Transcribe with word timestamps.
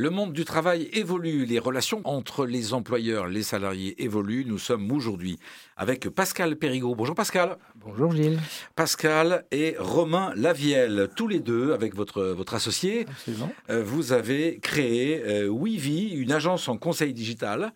Le 0.00 0.08
monde 0.08 0.32
du 0.32 0.46
travail 0.46 0.88
évolue, 0.94 1.44
les 1.44 1.58
relations 1.58 2.00
entre 2.04 2.46
les 2.46 2.72
employeurs, 2.72 3.26
les 3.26 3.42
salariés 3.42 4.02
évoluent. 4.02 4.46
Nous 4.46 4.56
sommes 4.56 4.90
aujourd'hui 4.90 5.38
avec 5.76 6.08
Pascal 6.08 6.56
Perrigot. 6.56 6.94
Bonjour 6.94 7.14
Pascal. 7.14 7.58
Bonjour 7.74 8.10
Gilles. 8.10 8.40
Pascal 8.76 9.44
et 9.50 9.76
Romain 9.78 10.32
Lavielle, 10.36 11.10
tous 11.16 11.28
les 11.28 11.40
deux 11.40 11.74
avec 11.74 11.94
votre, 11.94 12.22
votre 12.22 12.54
associé. 12.54 13.04
Absolument. 13.10 13.52
Euh, 13.68 13.84
vous 13.84 14.14
avez 14.14 14.58
créé 14.60 15.22
euh, 15.22 15.50
WeVie, 15.52 16.14
une 16.14 16.32
agence 16.32 16.66
en 16.68 16.78
conseil 16.78 17.12
digital 17.12 17.70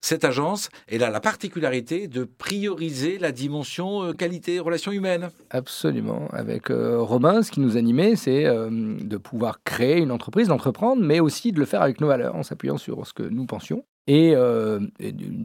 cette 0.00 0.24
agence, 0.24 0.70
elle 0.86 1.02
a 1.02 1.10
la 1.10 1.20
particularité 1.20 2.06
de 2.06 2.24
prioriser 2.24 3.18
la 3.18 3.32
dimension 3.32 4.04
euh, 4.04 4.12
qualité 4.12 4.60
relations 4.60 4.92
humaines. 4.92 5.30
Absolument. 5.50 6.28
Avec 6.32 6.70
euh, 6.70 7.00
Romain, 7.00 7.42
ce 7.42 7.50
qui 7.50 7.60
nous 7.60 7.76
animait, 7.76 8.14
c'est 8.14 8.46
euh, 8.46 8.70
de 8.70 9.16
pouvoir 9.16 9.62
créer 9.64 9.98
une 9.98 10.12
entreprise, 10.12 10.48
d'entreprendre, 10.48 11.02
mais 11.02 11.18
aussi 11.18 11.50
de 11.50 11.58
le 11.58 11.66
faire 11.66 11.82
avec 11.82 12.00
nos 12.00 12.06
valeurs, 12.06 12.36
en 12.36 12.44
s'appuyant 12.44 12.78
sur 12.78 13.06
ce 13.06 13.12
que 13.12 13.24
nous 13.24 13.46
pensions. 13.46 13.84
Et, 14.06 14.34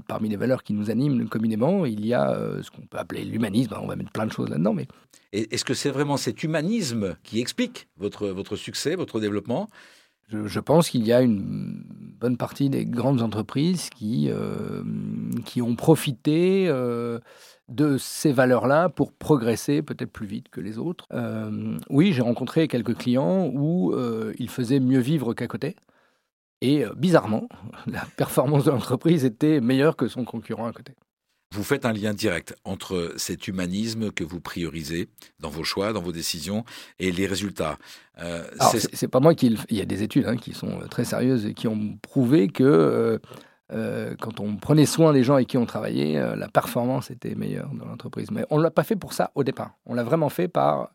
parmi 0.07 0.29
les 0.29 0.37
valeurs 0.37 0.63
qui 0.63 0.71
nous 0.71 0.89
animent 0.89 1.27
communément, 1.27 1.85
il 1.85 2.05
y 2.05 2.13
a 2.13 2.33
ce 2.61 2.71
qu'on 2.71 2.83
peut 2.83 2.97
appeler 2.97 3.25
l'humanisme. 3.25 3.75
On 3.81 3.87
va 3.87 3.97
mettre 3.97 4.13
plein 4.13 4.25
de 4.25 4.31
choses 4.31 4.49
là-dedans, 4.49 4.73
mais 4.73 4.87
est-ce 5.33 5.65
que 5.65 5.73
c'est 5.73 5.89
vraiment 5.89 6.15
cet 6.15 6.43
humanisme 6.43 7.17
qui 7.23 7.41
explique 7.41 7.89
votre, 7.97 8.27
votre 8.29 8.55
succès, 8.55 8.95
votre 8.95 9.19
développement? 9.19 9.67
Je, 10.29 10.59
pense 10.59 10.89
qu'il 10.89 11.05
y 11.05 11.13
a 11.13 11.21
une 11.21 11.72
bonne 12.23 12.37
partie 12.37 12.69
des 12.69 12.85
grandes 12.85 13.21
entreprises 13.21 13.89
qui, 13.89 14.29
euh, 14.29 14.81
qui 15.43 15.61
ont 15.61 15.75
profité 15.75 16.69
euh, 16.69 17.19
de 17.67 17.97
ces 17.97 18.31
valeurs-là 18.31 18.87
pour 18.87 19.11
progresser 19.11 19.81
peut-être 19.81 20.09
plus 20.09 20.25
vite 20.25 20.47
que 20.47 20.61
les 20.61 20.77
autres. 20.77 21.05
Euh, 21.11 21.77
oui, 21.89 22.13
j'ai 22.13 22.21
rencontré 22.21 22.69
quelques 22.69 22.95
clients 22.95 23.51
où 23.53 23.93
ils 24.39 24.49
faisaient 24.49 24.79
mieux 24.79 25.01
vivre 25.01 25.33
qu'à 25.33 25.47
côté. 25.47 25.75
Et 26.61 26.85
bizarrement, 26.95 27.49
la 27.87 28.05
performance 28.15 28.63
de 28.63 28.71
l'entreprise 28.71 29.25
était 29.25 29.59
meilleure 29.59 29.97
que 29.97 30.07
son 30.07 30.23
concurrent 30.23 30.65
à 30.65 30.71
côté. 30.71 30.93
Vous 31.53 31.63
faites 31.63 31.85
un 31.85 31.93
lien 31.93 32.15
direct 32.15 32.55
entre 32.65 33.13
cet 33.15 33.47
humanisme 33.47 34.09
que 34.09 34.23
vous 34.23 34.39
priorisez 34.39 35.07
dans 35.39 35.51
vos 35.51 35.63
choix, 35.63 35.93
dans 35.93 36.01
vos 36.01 36.11
décisions, 36.11 36.65
et 36.97 37.11
les 37.11 37.27
résultats. 37.27 37.77
Euh, 38.19 38.43
c'est 38.73 39.07
pas 39.07 39.19
moi 39.19 39.35
qui. 39.35 39.55
Il 39.69 39.77
y 39.77 39.81
a 39.81 39.85
des 39.85 40.01
études 40.01 40.25
hein, 40.25 40.35
qui 40.35 40.53
sont 40.53 40.79
très 40.89 41.05
sérieuses 41.05 41.45
et 41.45 41.53
qui 41.53 41.67
ont 41.67 41.95
prouvé 42.01 42.47
que 42.47 42.63
euh, 42.63 43.19
euh, 43.71 44.15
quand 44.19 44.39
on 44.39 44.55
prenait 44.55 44.87
soin 44.87 45.13
des 45.13 45.23
gens 45.23 45.35
avec 45.35 45.47
qui 45.47 45.59
on 45.59 45.67
travaillait, 45.67 46.17
euh, 46.17 46.35
la 46.35 46.47
performance 46.47 47.11
était 47.11 47.35
meilleure 47.35 47.69
dans 47.75 47.85
l'entreprise. 47.85 48.31
Mais 48.31 48.45
on 48.49 48.57
ne 48.57 48.63
l'a 48.63 48.71
pas 48.71 48.83
fait 48.83 48.95
pour 48.95 49.13
ça 49.13 49.29
au 49.35 49.43
départ. 49.43 49.75
On 49.85 49.93
l'a 49.93 50.03
vraiment 50.03 50.29
fait 50.29 50.47
par 50.47 50.91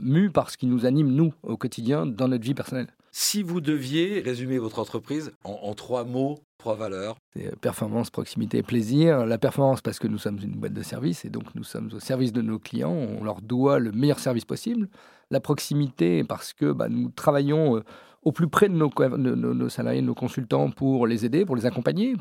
mu 0.00 0.30
par 0.30 0.48
ce 0.50 0.56
qui 0.56 0.66
nous 0.66 0.86
anime 0.86 1.08
nous 1.08 1.34
au 1.42 1.58
quotidien 1.58 2.06
dans 2.06 2.28
notre 2.28 2.44
vie 2.44 2.54
personnelle. 2.54 2.88
Si 3.12 3.42
vous 3.42 3.60
deviez 3.60 4.20
résumer 4.20 4.58
votre 4.58 4.78
entreprise 4.78 5.32
en, 5.42 5.74
trois 5.74 6.04
mots, 6.04 6.38
trois 6.58 6.76
valeurs. 6.76 7.16
Euh, 7.36 7.50
performance, 7.60 8.10
proximité, 8.10 8.62
plaisir. 8.62 9.26
La 9.26 9.36
performance 9.36 9.80
parce 9.80 9.98
que 9.98 10.06
nous 10.06 10.18
sommes 10.18 10.38
une 10.40 10.52
boîte 10.52 10.74
de 10.74 10.82
service 10.82 11.24
et 11.24 11.30
donc 11.30 11.54
nous 11.56 11.64
sommes 11.64 11.90
au 11.92 11.98
service 11.98 12.32
de 12.32 12.40
nos 12.40 12.60
clients. 12.60 12.92
On 12.92 13.24
leur 13.24 13.40
doit 13.40 13.80
le 13.80 13.90
meilleur 13.90 14.20
service 14.20 14.44
possible. 14.44 14.88
La 15.30 15.40
proximité 15.40 16.22
parce 16.22 16.52
que 16.52 16.70
bah, 16.70 16.88
nous 16.88 17.08
travaillons 17.10 17.78
euh, 17.78 17.84
au 18.22 18.30
plus 18.30 18.48
près 18.48 18.68
de 18.68 18.74
nos, 18.74 18.90
nos, 19.16 19.68
salariés, 19.68 20.02
de 20.02 20.06
nos 20.06 20.14
consultants 20.14 20.70
pour 20.70 21.06
les 21.06 21.24
aider, 21.24 21.44
pour 21.44 21.56
les 21.56 21.66
accompagner. 21.66 22.14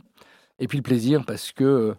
Et 0.58 0.68
puis 0.68 0.78
le 0.78 0.84
plaisir 0.84 1.24
parce 1.26 1.52
que 1.52 1.96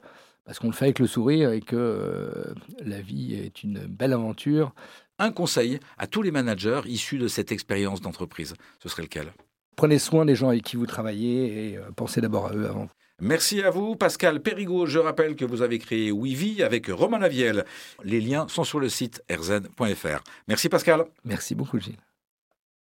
parce 0.50 0.58
qu'on 0.58 0.66
le 0.66 0.72
fait 0.72 0.86
avec 0.86 0.98
le 0.98 1.06
sourire 1.06 1.52
et 1.52 1.60
que 1.60 1.76
euh, 1.76 2.54
la 2.84 3.00
vie 3.00 3.34
est 3.34 3.62
une 3.62 3.86
belle 3.86 4.12
aventure 4.12 4.74
un 5.20 5.30
conseil 5.30 5.78
à 5.96 6.08
tous 6.08 6.22
les 6.22 6.32
managers 6.32 6.80
issus 6.86 7.18
de 7.18 7.28
cette 7.28 7.52
expérience 7.52 8.00
d'entreprise, 8.00 8.54
ce 8.82 8.88
serait 8.88 9.02
lequel? 9.02 9.32
Prenez 9.76 10.00
soin 10.00 10.24
des 10.24 10.34
gens 10.34 10.48
avec 10.48 10.64
qui 10.64 10.74
vous 10.74 10.86
travaillez 10.86 11.68
et 11.68 11.76
euh, 11.76 11.82
pensez 11.94 12.20
d'abord 12.20 12.48
à 12.48 12.56
eux 12.56 12.66
avant. 12.68 12.88
Merci 13.20 13.62
à 13.62 13.70
vous, 13.70 13.94
Pascal 13.94 14.42
Perrigot. 14.42 14.86
Je 14.86 14.98
rappelle 14.98 15.36
que 15.36 15.44
vous 15.44 15.62
avez 15.62 15.78
créé 15.78 16.10
WeVie 16.10 16.64
avec 16.64 16.88
Romain 16.88 17.20
Lavielle. 17.20 17.64
Les 18.02 18.20
liens 18.20 18.48
sont 18.48 18.64
sur 18.64 18.80
le 18.80 18.88
site 18.88 19.22
erzen.fr. 19.28 20.25
Merci, 20.48 20.69
Pascal. 20.69 21.04
Merci 21.22 21.54
beaucoup, 21.54 21.78
Gilles. 21.78 22.09